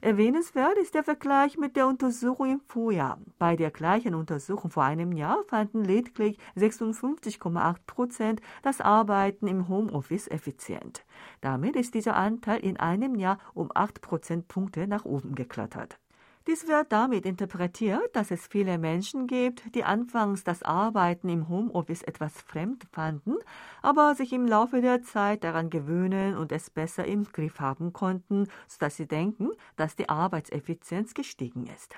Erwähnenswert 0.00 0.78
ist 0.78 0.95
der 0.95 1.02
Vergleich 1.02 1.59
mit 1.59 1.75
der 1.75 1.88
Untersuchung 1.88 2.52
im 2.52 2.61
Vorjahr. 2.61 3.19
Bei 3.38 3.57
der 3.57 3.73
gleichen 3.73 4.14
Untersuchung 4.14 4.71
vor 4.71 4.85
einem 4.85 5.11
Jahr 5.11 5.43
fanden 5.49 5.85
lediglich 5.85 6.38
56,8 6.57 7.76
Prozent 7.85 8.40
das 8.62 8.81
Arbeiten 8.81 9.49
im 9.49 9.69
Homeoffice 9.69 10.28
effizient. 10.28 11.05
Damit 11.40 11.75
ist 11.75 11.95
dieser 11.95 12.14
Anteil 12.14 12.61
in 12.61 12.76
einem 12.76 13.17
Jahr 13.17 13.38
um 13.55 13.73
8 13.75 14.00
Prozentpunkte 14.00 14.87
nach 14.87 15.05
oben 15.05 15.35
geklettert. 15.35 15.99
Dies 16.47 16.66
wird 16.66 16.92
damit 16.92 17.26
interpretiert, 17.26 18.14
dass 18.14 18.30
es 18.30 18.47
viele 18.47 18.78
Menschen 18.78 19.26
gibt, 19.26 19.75
die 19.75 19.85
anfangs 19.85 20.45
das 20.45 20.62
Arbeiten 20.62 21.28
im 21.28 21.49
Homeoffice 21.49 22.02
etwas 22.02 22.40
fremd 22.40 22.87
fanden, 22.90 23.37
aber 23.83 24.14
sich 24.14 24.33
im 24.33 24.47
Laufe 24.47 24.80
der 24.80 25.02
Zeit 25.02 25.45
daran 25.45 25.68
gewöhnen 25.68 26.37
und 26.37 26.52
es 26.52 26.71
besser 26.71 27.04
im 27.04 27.25
Griff 27.25 27.61
haben 27.61 27.92
konnten, 27.92 28.49
sodass 28.66 28.97
sie 28.97 29.07
denken, 29.07 29.50
dass 29.76 29.97
die 29.97 30.09
Arbeitseffizienz 30.09 31.12
gestiegen 31.12 31.66
ist. 31.66 31.97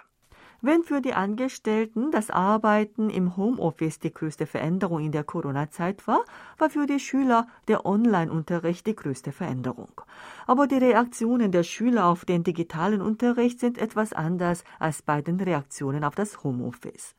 Wenn 0.63 0.83
für 0.83 1.01
die 1.01 1.15
Angestellten 1.15 2.11
das 2.11 2.29
Arbeiten 2.29 3.09
im 3.09 3.39
Homeoffice 3.39 3.99
die 3.99 4.13
größte 4.13 4.45
Veränderung 4.45 5.01
in 5.01 5.11
der 5.11 5.25
Corona-Zeit 5.25 6.07
war, 6.07 6.23
war 6.59 6.69
für 6.69 6.87
die 6.87 7.01
Schüler 7.01 7.47
der 7.67 7.87
Online-Unterricht 7.87 8.87
die 8.87 8.95
größte 8.95 9.33
Veränderung. 9.33 10.03
Aber 10.47 10.67
die 10.67 10.77
Reaktionen 10.77 11.51
der 11.51 11.63
Schüler 11.63 12.05
auf 12.05 12.27
den 12.27 12.45
digitalen 12.45 13.01
Unterricht 13.01 13.59
sind 13.59 13.79
etwas 13.79 14.13
anders 14.13 14.63
als 14.79 15.01
bei 15.01 15.23
den 15.23 15.41
Reaktionen 15.41 16.05
auf 16.05 16.15
das 16.15 16.45
Homeoffice. 16.45 17.15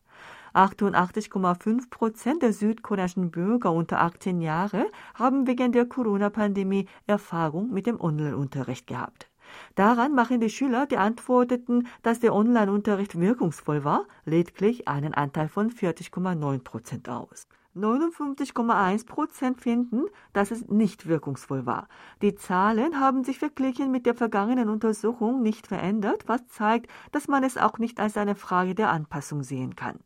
88,5 0.53 1.89
Prozent 1.89 2.43
der 2.43 2.53
südkoreanischen 2.53 3.31
Bürger 3.31 3.71
unter 3.71 4.01
18 4.01 4.41
Jahre 4.41 4.86
haben 5.15 5.48
wegen 5.48 5.71
der 5.71 5.88
Corona-Pandemie 5.88 6.88
Erfahrung 7.07 7.74
mit 7.74 7.88
dem 7.88 8.00
Online-Unterricht 8.00 8.86
gehabt. 8.86 9.31
Daran 9.75 10.13
machen 10.13 10.39
die 10.39 10.50
Schüler, 10.50 10.86
die 10.86 10.98
antworteten, 10.98 11.88
dass 12.03 12.20
der 12.20 12.34
Online-Unterricht 12.34 13.20
wirkungsvoll 13.20 13.84
war, 13.84 14.05
lediglich 14.25 14.88
einen 14.88 15.13
Anteil 15.13 15.48
von 15.48 15.70
40,9 15.70 16.63
Prozent 16.63 17.10
aus. 17.10 17.48
59,1 17.75 19.05
Prozent 19.05 19.62
finden, 19.62 20.03
dass 20.34 20.51
es 20.51 20.67
nicht 20.67 21.08
wirkungsvoll 21.08 21.65
war. 21.65 21.88
Die 22.22 22.36
Zahlen 22.36 23.00
haben 23.00 23.24
sich 23.24 23.39
verglichen 23.39 23.91
mit 23.91 24.05
der 24.05 24.15
vergangenen 24.15 24.67
Untersuchung 24.67 25.41
nicht 25.41 25.67
verändert, 25.67 26.24
was 26.27 26.46
zeigt, 26.48 26.91
dass 27.13 27.29
man 27.29 27.43
es 27.43 27.58
auch 27.58 27.77
nicht 27.77 28.00
als 28.01 28.17
eine 28.17 28.36
Frage 28.36 28.75
der 28.75 28.89
Anpassung 28.89 29.43
sehen 29.43 29.75
kann. 29.77 30.00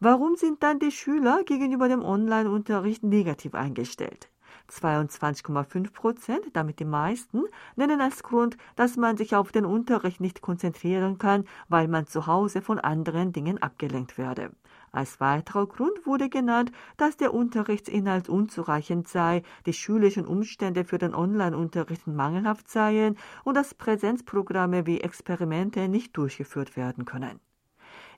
Warum 0.00 0.36
sind 0.36 0.62
dann 0.62 0.78
die 0.78 0.90
Schüler 0.90 1.44
gegenüber 1.44 1.88
dem 1.88 2.02
Online-Unterricht 2.02 3.04
negativ 3.04 3.54
eingestellt? 3.54 4.30
22,5 4.70 5.92
Prozent, 5.92 6.44
damit 6.52 6.80
die 6.80 6.84
meisten, 6.84 7.44
nennen 7.76 8.00
als 8.00 8.22
Grund, 8.22 8.56
dass 8.76 8.96
man 8.96 9.16
sich 9.16 9.34
auf 9.34 9.52
den 9.52 9.64
Unterricht 9.64 10.20
nicht 10.20 10.42
konzentrieren 10.42 11.18
kann, 11.18 11.44
weil 11.68 11.88
man 11.88 12.06
zu 12.06 12.26
Hause 12.26 12.62
von 12.62 12.78
anderen 12.78 13.32
Dingen 13.32 13.62
abgelenkt 13.62 14.18
werde. 14.18 14.50
Als 14.94 15.18
weiterer 15.20 15.66
Grund 15.66 16.06
wurde 16.06 16.28
genannt, 16.28 16.70
dass 16.96 17.16
der 17.16 17.34
Unterrichtsinhalt 17.34 18.28
unzureichend 18.28 19.08
sei, 19.08 19.42
die 19.66 19.72
schulischen 19.72 20.24
Umstände 20.24 20.84
für 20.84 20.98
den 20.98 21.14
Online-Unterricht 21.14 22.06
mangelhaft 22.06 22.70
seien 22.70 23.16
und 23.42 23.56
dass 23.56 23.74
Präsenzprogramme 23.74 24.86
wie 24.86 25.00
Experimente 25.00 25.88
nicht 25.88 26.16
durchgeführt 26.16 26.76
werden 26.76 27.04
können. 27.04 27.40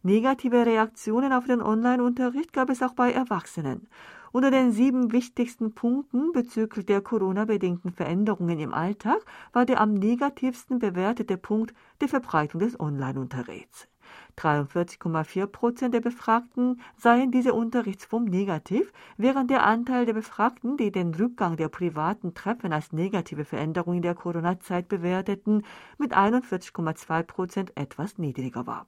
Negative 0.02 0.66
Reaktionen 0.66 1.32
auf 1.32 1.46
den 1.46 1.62
Online-Unterricht 1.62 2.52
gab 2.52 2.68
es 2.68 2.82
auch 2.82 2.92
bei 2.92 3.10
Erwachsenen. 3.10 3.88
Unter 4.36 4.50
den 4.50 4.70
sieben 4.70 5.12
wichtigsten 5.12 5.72
Punkten 5.72 6.30
bezüglich 6.32 6.84
der 6.84 7.00
Corona-bedingten 7.00 7.90
Veränderungen 7.90 8.58
im 8.58 8.74
Alltag 8.74 9.24
war 9.54 9.64
der 9.64 9.80
am 9.80 9.94
negativsten 9.94 10.78
bewertete 10.78 11.38
Punkt 11.38 11.72
die 12.02 12.06
Verbreitung 12.06 12.60
des 12.60 12.78
Online-Unterrichts. 12.78 13.88
43,4 14.36 15.46
Prozent 15.46 15.94
der 15.94 16.02
Befragten 16.02 16.82
seien 16.98 17.30
diese 17.30 17.54
Unterrichtsform 17.54 18.26
negativ, 18.26 18.92
während 19.16 19.48
der 19.50 19.64
Anteil 19.64 20.04
der 20.04 20.12
Befragten, 20.12 20.76
die 20.76 20.92
den 20.92 21.14
Rückgang 21.14 21.56
der 21.56 21.70
privaten 21.70 22.34
Treffen 22.34 22.74
als 22.74 22.92
negative 22.92 23.46
Veränderung 23.46 23.94
in 23.94 24.02
der 24.02 24.14
Corona-Zeit 24.14 24.88
bewerteten, 24.88 25.62
mit 25.96 26.14
41,2 26.14 27.22
Prozent 27.22 27.72
etwas 27.74 28.18
niedriger 28.18 28.66
war. 28.66 28.86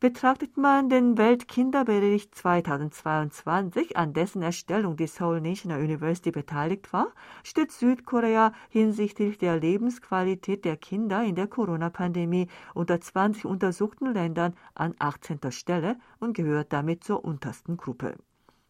Betrachtet 0.00 0.56
man 0.56 0.88
den 0.88 1.18
Weltkinderbericht 1.18 2.32
2022, 2.32 3.96
an 3.96 4.12
dessen 4.12 4.42
Erstellung 4.42 4.96
die 4.96 5.08
Seoul 5.08 5.40
National 5.40 5.80
University 5.80 6.30
beteiligt 6.30 6.92
war, 6.92 7.08
steht 7.42 7.72
Südkorea 7.72 8.52
hinsichtlich 8.68 9.38
der 9.38 9.58
Lebensqualität 9.58 10.64
der 10.64 10.76
Kinder 10.76 11.24
in 11.24 11.34
der 11.34 11.48
Corona-Pandemie 11.48 12.46
unter 12.74 13.00
20 13.00 13.44
untersuchten 13.44 14.14
Ländern 14.14 14.54
an 14.76 14.94
18. 15.00 15.40
Stelle 15.50 15.96
und 16.20 16.34
gehört 16.34 16.72
damit 16.72 17.02
zur 17.02 17.24
untersten 17.24 17.76
Gruppe. 17.76 18.14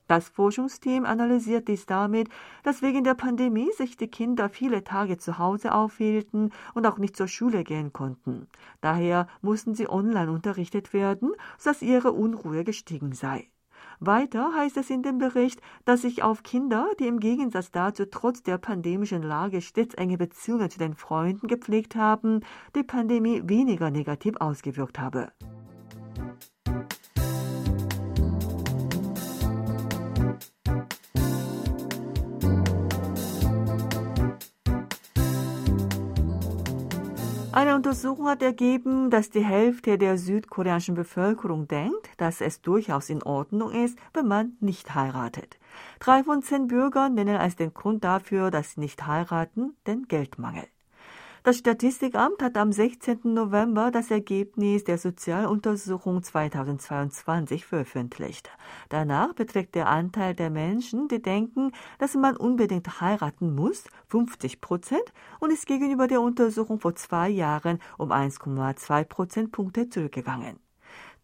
Das 0.09 0.31
Forschungsteam 0.31 1.05
analysiert 1.05 1.69
dies 1.69 1.85
damit, 1.85 2.31
dass 2.63 2.81
wegen 2.81 3.05
der 3.05 3.13
Pandemie 3.15 3.71
sich 3.77 3.99
die 3.99 4.09
Kinder 4.09 4.49
viele 4.49 4.83
Tage 4.83 5.19
zu 5.19 5.39
Hause 5.39 5.75
aufhielten 5.75 6.51
und 6.73 6.87
auch 6.87 6.97
nicht 6.97 7.15
zur 7.15 7.29
Schule 7.29 7.63
gehen 7.63 7.93
konnten. 7.93 8.49
Daher 8.81 9.29
mussten 9.43 9.75
sie 9.75 9.89
online 9.89 10.33
unterrichtet 10.33 10.95
werden, 10.95 11.33
sodass 11.59 11.83
ihre 11.83 12.13
Unruhe 12.13 12.65
gestiegen 12.65 13.13
sei. 13.13 13.51
Weiter 14.01 14.55
heißt 14.55 14.79
es 14.79 14.89
in 14.89 15.03
dem 15.03 15.19
Bericht, 15.19 15.61
dass 15.85 16.03
sich 16.03 16.23
auf 16.23 16.43
Kinder, 16.43 16.89
die 16.99 17.07
im 17.07 17.21
Gegensatz 17.21 17.71
dazu 17.71 18.07
trotz 18.07 18.43
der 18.43 18.57
pandemischen 18.57 19.23
Lage 19.23 19.61
stets 19.61 19.95
enge 19.95 20.17
Beziehungen 20.17 20.71
zu 20.71 20.79
den 20.79 20.95
Freunden 20.95 21.49
gepflegt 21.49 21.97
haben, 21.97 22.41
die 22.75 22.83
Pandemie 22.83 23.43
weniger 23.45 23.91
negativ 23.91 24.37
ausgewirkt 24.39 24.99
habe. 24.99 25.33
Eine 37.59 37.75
Untersuchung 37.75 38.29
hat 38.29 38.41
ergeben, 38.41 39.11
dass 39.11 39.31
die 39.31 39.45
Hälfte 39.45 39.99
der 39.99 40.17
südkoreanischen 40.17 40.95
Bevölkerung 40.95 41.67
denkt, 41.67 42.09
dass 42.17 42.41
es 42.41 42.63
durchaus 42.63 43.11
in 43.11 43.21
Ordnung 43.25 43.73
ist, 43.73 43.99
wenn 44.15 44.29
man 44.29 44.53
nicht 44.61 44.95
heiratet. 44.95 45.59
Drei 45.99 46.23
von 46.23 46.41
zehn 46.41 46.69
Bürgern 46.69 47.15
nennen 47.15 47.37
als 47.37 47.57
den 47.57 47.75
Grund 47.75 48.05
dafür, 48.05 48.53
dass 48.53 48.75
sie 48.75 48.81
nicht 48.81 49.09
heiraten, 49.09 49.77
den 49.89 50.07
Geldmangel. 50.07 50.69
Das 51.45 51.59
Statistikamt 51.59 52.43
hat 52.43 52.57
am 52.57 52.73
16. 52.73 53.21
November 53.23 53.93
das 53.93 54.11
Ergebnis 54.11 54.83
der 54.83 54.99
Sozialuntersuchung 54.99 56.23
2022 56.23 57.65
veröffentlicht. 57.65 58.51
Danach 58.89 59.35
beträgt 59.35 59.77
der 59.77 59.89
Anteil 59.89 60.35
der 60.35 60.51
Menschen, 60.51 61.07
die 61.07 61.23
denken, 61.23 61.71
dass 61.99 62.15
man 62.15 62.37
unbedingt 62.37 63.01
heiraten 63.01 63.55
muss, 63.55 63.85
50 64.09 64.61
Prozent 64.61 65.13
und 65.39 65.53
ist 65.53 65.67
gegenüber 65.67 66.09
der 66.09 66.21
Untersuchung 66.21 66.81
vor 66.81 66.97
zwei 66.97 67.29
Jahren 67.29 67.79
um 67.99 68.11
1,2 68.11 69.05
Prozentpunkte 69.05 69.89
zurückgegangen. 69.89 70.59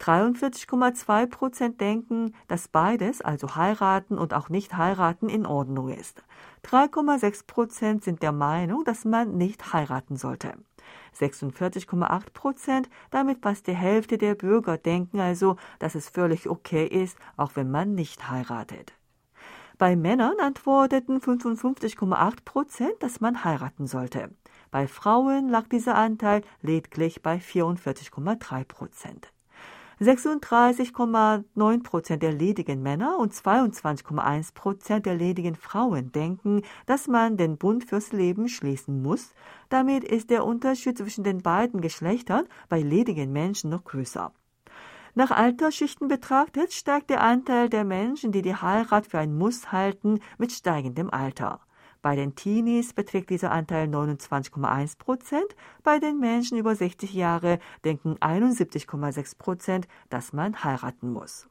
43,2 0.01 1.27
Prozent 1.27 1.81
denken, 1.81 2.35
dass 2.49 2.69
beides, 2.69 3.23
also 3.23 3.55
heiraten 3.57 4.19
und 4.19 4.35
auch 4.35 4.49
nicht 4.49 4.77
heiraten, 4.77 5.29
in 5.29 5.47
Ordnung 5.47 5.89
ist. 5.89 6.25
3,6 6.65 7.47
Prozent 7.47 8.05
sind 8.05 8.23
der 8.23 8.33
Meinung, 8.33 8.85
dass 8.85 9.05
man 9.05 9.37
nicht 9.37 9.73
heiraten 9.73 10.17
sollte. 10.17 10.55
46,8 11.15 12.33
Prozent, 12.33 12.91
damit 13.11 13.43
fast 13.43 13.67
die 13.67 13.75
Hälfte 13.75 14.19
der 14.19 14.35
Bürger 14.35 14.79
denken 14.79 15.21
also, 15.21 15.57
dass 15.79 15.95
es 15.95 16.09
völlig 16.09 16.49
okay 16.49 16.87
ist, 16.87 17.17
auch 17.37 17.53
wenn 17.55 17.71
man 17.71 17.95
nicht 17.95 18.31
heiratet. 18.31 18.95
Bei 19.77 19.97
Männern 19.97 20.39
antworteten 20.41 21.21
55,8 21.21 22.45
Prozent, 22.45 22.95
dass 23.01 23.21
man 23.21 23.45
heiraten 23.45 23.87
sollte. 23.87 24.31
Bei 24.71 24.87
Frauen 24.87 25.49
lag 25.49 25.69
dieser 25.69 25.97
Anteil 25.97 26.43
lediglich 26.63 27.23
bei 27.23 27.37
44,3 27.37 28.65
Prozent. 28.65 29.34
36,9 30.01 31.83
Prozent 31.83 32.23
der 32.23 32.33
ledigen 32.33 32.83
Männer 32.83 33.19
und 33.19 33.33
22,1 33.33 34.55
Prozent 34.55 35.07
der 35.07 35.15
ledigen 35.15 35.55
Frauen 35.55 36.13
denken, 36.13 36.63
dass 36.87 37.07
man 37.07 37.37
den 37.37 37.59
Bund 37.59 37.85
fürs 37.85 38.13
Leben 38.13 38.49
schließen 38.49 39.03
muss. 39.03 39.35
Damit 39.69 40.05
ist 40.05 40.31
der 40.31 40.45
Unterschied 40.45 40.99
zwischen 40.99 41.25
den 41.25 41.43
beiden 41.43 41.81
Geschlechtern 41.81 42.47
bei 42.69 42.81
ledigen 42.81 43.33
Menschen 43.33 43.71
noch 43.71 43.85
größer. 43.85 44.33
Nach 45.17 45.31
Altersschichten 45.31 46.09
betrachtet 46.09 46.73
steigt 46.73 47.09
der 47.09 47.23
Anteil 47.23 47.69
der 47.69 47.85
Menschen, 47.85 48.33
die 48.33 48.43
die 48.43 48.57
Heirat 48.57 49.07
für 49.07 49.19
ein 49.19 49.39
Muss 49.39 49.71
halten, 49.71 50.19
mit 50.39 50.51
steigendem 50.51 51.09
Alter. 51.09 51.61
Bei 52.05 52.17
den 52.17 52.35
Teenies 52.35 52.93
beträgt 52.93 53.31
dieser 53.31 53.51
Anteil 53.51 53.89
29,1 53.89 54.99
Prozent. 54.99 55.57
Bei 55.83 55.99
den 55.99 56.21
Menschen 56.21 56.59
über 56.59 56.77
60 56.77 57.15
Jahre 57.15 57.59
denken 57.83 58.19
71,6 58.19 59.39
Prozent, 59.39 59.89
dass 60.11 60.35
man 60.35 60.63
heiraten 60.63 61.11
muss. 61.11 61.49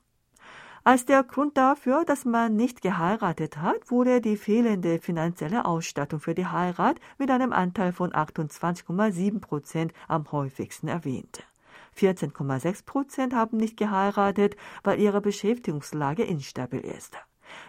Als 0.83 1.07
der 1.07 1.23
Grund 1.23 1.57
dafür, 1.57 2.05
dass 2.05 2.23
man 2.23 2.55
nicht 2.55 2.83
geheiratet 2.83 3.57
hat, 3.57 3.89
wurde 3.89 4.21
die 4.21 4.37
fehlende 4.37 4.99
finanzielle 4.99 5.65
Ausstattung 5.65 6.19
für 6.19 6.35
die 6.35 6.45
Heirat 6.45 6.99
mit 7.17 7.31
einem 7.31 7.51
Anteil 7.51 7.91
von 7.91 8.11
28,7 8.11 9.39
Prozent 9.39 9.91
am 10.07 10.31
häufigsten 10.31 10.87
erwähnt. 10.87 11.47
14,6 11.97 12.85
Prozent 12.85 13.33
haben 13.33 13.57
nicht 13.57 13.75
geheiratet, 13.75 14.55
weil 14.83 14.99
ihre 14.99 15.19
Beschäftigungslage 15.19 16.21
instabil 16.21 16.81
ist. 16.81 17.17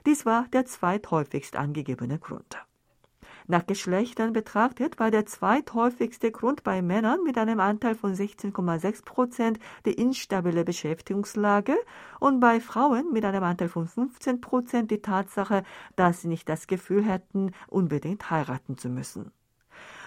Dies 0.04 0.26
war 0.26 0.48
der 0.52 0.66
zweithäufigst 0.66 1.56
angegebene 1.56 2.18
Grund. 2.18 2.58
Nach 3.46 3.66
Geschlechtern 3.66 4.32
betrachtet 4.32 4.98
war 4.98 5.10
der 5.10 5.26
zweithäufigste 5.26 6.32
Grund 6.32 6.64
bei 6.64 6.80
Männern 6.80 7.22
mit 7.24 7.36
einem 7.36 7.60
Anteil 7.60 7.94
von 7.94 8.14
16,6 8.14 9.04
Prozent 9.04 9.58
die 9.84 9.92
instabile 9.92 10.64
Beschäftigungslage 10.64 11.76
und 12.20 12.40
bei 12.40 12.58
Frauen 12.58 13.12
mit 13.12 13.22
einem 13.26 13.44
Anteil 13.44 13.68
von 13.68 13.86
15 13.86 14.40
Prozent 14.40 14.90
die 14.90 15.02
Tatsache, 15.02 15.62
dass 15.94 16.22
sie 16.22 16.28
nicht 16.28 16.48
das 16.48 16.66
Gefühl 16.66 17.04
hätten, 17.04 17.52
unbedingt 17.68 18.30
heiraten 18.30 18.78
zu 18.78 18.88
müssen. 18.88 19.30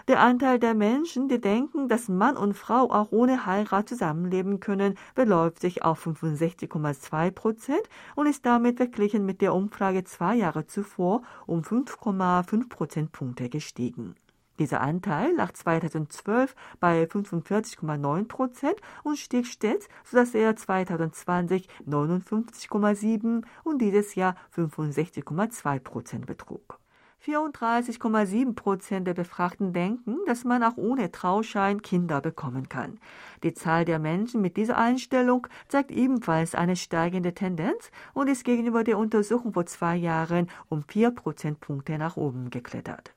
Der 0.07 0.21
Anteil 0.21 0.57
der 0.57 0.73
Menschen, 0.73 1.27
die 1.27 1.41
denken, 1.41 1.89
dass 1.89 2.07
Mann 2.07 2.37
und 2.37 2.53
Frau 2.53 2.89
auch 2.91 3.11
ohne 3.11 3.45
Heirat 3.45 3.89
zusammenleben 3.89 4.61
können, 4.61 4.95
beläuft 5.15 5.59
sich 5.59 5.83
auf 5.83 6.07
65,2 6.07 7.31
Prozent 7.31 7.89
und 8.15 8.25
ist 8.25 8.45
damit 8.45 8.77
verglichen 8.77 9.25
mit 9.25 9.41
der 9.41 9.53
Umfrage 9.53 10.05
zwei 10.05 10.35
Jahre 10.35 10.65
zuvor 10.65 11.23
um 11.45 11.59
5,5 11.59 12.69
Prozentpunkte 12.69 13.49
gestiegen. 13.49 14.15
Dieser 14.59 14.79
Anteil 14.79 15.35
lag 15.35 15.51
2012 15.51 16.55
bei 16.79 17.03
45,9 17.03 18.27
Prozent 18.29 18.79
und 19.03 19.17
stieg 19.17 19.45
stets, 19.45 19.89
sodass 20.05 20.33
er 20.33 20.55
2020 20.55 21.67
59,7 21.85 23.43
und 23.65 23.81
dieses 23.81 24.15
Jahr 24.15 24.37
65,2 24.55 25.79
Prozent 25.79 26.25
betrug. 26.25 26.79
34,7 27.25 28.55
Prozent 28.55 29.07
der 29.07 29.13
Befragten 29.13 29.73
denken, 29.73 30.17
dass 30.27 30.43
man 30.43 30.63
auch 30.63 30.77
ohne 30.77 31.11
Trauschein 31.11 31.81
Kinder 31.81 32.21
bekommen 32.21 32.69
kann. 32.69 32.99
Die 33.43 33.53
Zahl 33.53 33.85
der 33.85 33.99
Menschen 33.99 34.41
mit 34.41 34.55
dieser 34.55 34.77
Einstellung 34.77 35.47
zeigt 35.67 35.91
ebenfalls 35.91 36.55
eine 36.55 36.75
steigende 36.75 37.33
Tendenz 37.33 37.91
und 38.13 38.29
ist 38.29 38.45
gegenüber 38.45 38.83
der 38.83 38.97
Untersuchung 38.97 39.53
vor 39.53 39.65
zwei 39.65 39.95
Jahren 39.95 40.47
um 40.69 40.83
vier 40.83 41.11
Prozentpunkte 41.11 41.97
nach 41.97 42.17
oben 42.17 42.49
geklettert. 42.49 43.13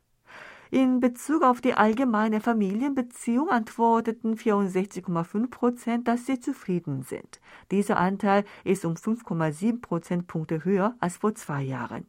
In 0.72 1.00
Bezug 1.00 1.42
auf 1.42 1.60
die 1.60 1.74
allgemeine 1.74 2.40
Familienbeziehung 2.40 3.50
antworteten 3.50 4.36
64,5 4.36 5.50
Prozent, 5.50 6.06
dass 6.06 6.26
sie 6.26 6.38
zufrieden 6.38 7.02
sind. 7.02 7.40
Dieser 7.72 7.96
Anteil 7.96 8.44
ist 8.62 8.84
um 8.84 8.94
5,7 8.94 9.80
Prozentpunkte 9.80 10.64
höher 10.64 10.94
als 11.00 11.16
vor 11.16 11.34
zwei 11.34 11.62
Jahren. 11.62 12.06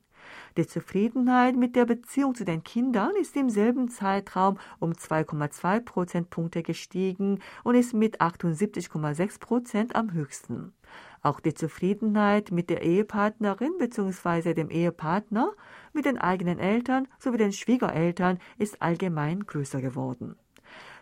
Die 0.57 0.67
Zufriedenheit 0.67 1.55
mit 1.55 1.77
der 1.77 1.85
Beziehung 1.85 2.35
zu 2.35 2.43
den 2.43 2.63
Kindern 2.63 3.11
ist 3.15 3.37
im 3.37 3.49
selben 3.49 3.87
Zeitraum 3.87 4.57
um 4.79 4.91
2,2 4.91 5.79
Prozentpunkte 5.79 6.61
gestiegen 6.61 7.39
und 7.63 7.75
ist 7.75 7.93
mit 7.93 8.19
78,6 8.19 9.39
Prozent 9.39 9.95
am 9.95 10.11
höchsten. 10.11 10.73
Auch 11.21 11.39
die 11.39 11.53
Zufriedenheit 11.53 12.51
mit 12.51 12.69
der 12.69 12.81
Ehepartnerin 12.81 13.71
bzw. 13.79 14.53
dem 14.53 14.69
Ehepartner, 14.69 15.53
mit 15.93 16.03
den 16.03 16.17
eigenen 16.17 16.59
Eltern 16.59 17.07
sowie 17.17 17.37
den 17.37 17.53
Schwiegereltern 17.53 18.37
ist 18.57 18.81
allgemein 18.81 19.45
größer 19.45 19.79
geworden. 19.79 20.35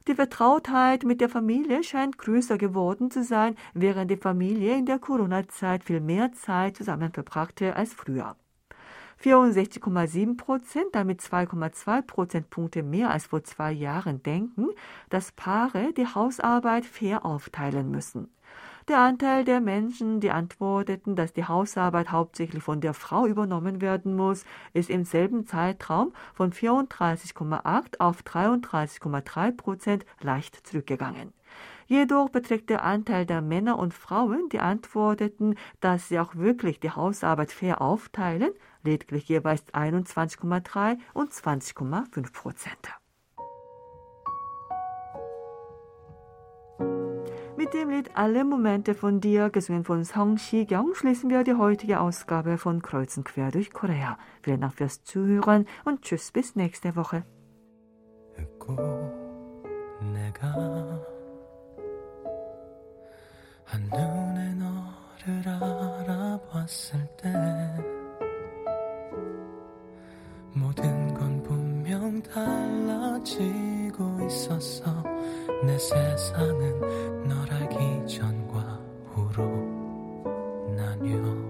Die 0.07 0.15
Vertrautheit 0.15 1.05
mit 1.05 1.21
der 1.21 1.29
Familie 1.29 1.83
scheint 1.83 2.19
größer 2.19 2.57
geworden 2.59 3.09
zu 3.09 3.23
sein, 3.23 3.55
während 3.73 4.11
die 4.11 4.17
Familie 4.17 4.77
in 4.77 4.85
der 4.85 4.99
Corona-Zeit 4.99 5.83
viel 5.83 6.01
mehr 6.01 6.33
Zeit 6.33 6.77
zusammen 6.77 7.11
verbrachte 7.11 7.75
als 7.75 7.93
früher. 7.93 8.35
64,7 9.21 10.37
Prozent, 10.37 10.87
damit 10.93 11.21
2,2 11.21 12.01
Prozentpunkte 12.03 12.83
mehr 12.83 13.11
als 13.11 13.25
vor 13.25 13.43
zwei 13.43 13.71
Jahren 13.71 14.23
denken, 14.23 14.69
dass 15.09 15.33
Paare 15.33 15.91
die 15.93 16.07
Hausarbeit 16.07 16.85
fair 16.85 17.25
aufteilen 17.25 17.91
müssen. 17.91 18.29
Der 18.87 18.99
Anteil 18.99 19.43
der 19.43 19.61
Menschen, 19.61 20.19
die 20.19 20.31
antworteten, 20.31 21.15
dass 21.15 21.33
die 21.33 21.43
Hausarbeit 21.43 22.11
hauptsächlich 22.11 22.63
von 22.63 22.81
der 22.81 22.95
Frau 22.95 23.27
übernommen 23.27 23.81
werden 23.81 24.15
muss, 24.15 24.45
ist 24.73 24.89
im 24.89 25.03
selben 25.03 25.45
Zeitraum 25.45 26.11
von 26.33 26.51
34,8 26.51 27.99
auf 27.99 28.23
33,3 28.23 29.51
Prozent 29.51 30.05
leicht 30.21 30.65
zurückgegangen. 30.65 31.33
Jedoch 31.85 32.29
beträgt 32.29 32.69
der 32.69 32.83
Anteil 32.83 33.25
der 33.25 33.41
Männer 33.41 33.77
und 33.77 33.93
Frauen, 33.93 34.49
die 34.49 34.59
antworteten, 34.59 35.55
dass 35.81 36.07
sie 36.07 36.19
auch 36.19 36.35
wirklich 36.35 36.79
die 36.79 36.91
Hausarbeit 36.91 37.51
fair 37.51 37.81
aufteilen, 37.81 38.51
lediglich 38.82 39.28
jeweils 39.28 39.64
21,3 39.72 40.98
und 41.12 41.32
20,5 41.32 42.32
Prozent. 42.32 42.88
Mit 47.56 47.72
dem 47.72 47.88
Lied 47.88 48.10
Alle 48.14 48.44
Momente 48.44 48.94
von 48.94 49.20
dir, 49.20 49.48
gesungen 49.48 49.84
von 49.84 50.04
Song 50.04 50.38
Shi-kyung, 50.38 50.94
schließen 50.94 51.30
wir 51.30 51.44
die 51.44 51.54
heutige 51.54 52.00
Ausgabe 52.00 52.58
von 52.58 52.82
Kreuzen 52.82 53.24
quer 53.24 53.50
durch 53.50 53.72
Korea. 53.72 54.18
Vielen 54.42 54.60
Dank 54.60 54.74
fürs 54.74 55.02
Zuhören 55.04 55.66
und 55.84 56.02
tschüss 56.02 56.30
bis 56.32 56.56
nächste 56.56 56.96
Woche. 56.96 57.24
한눈에 63.74 64.54
너를 64.54 65.48
알아봤을 65.48 67.08
때 67.16 67.97
달라지고 72.33 74.25
있었어 74.27 75.03
내 75.65 75.77
세상은 75.77 77.27
널 77.27 77.51
알기 77.51 78.07
전과 78.07 78.79
후로 79.13 79.43
나뉘어 80.75 81.48